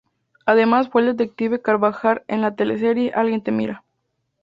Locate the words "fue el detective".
0.89-1.61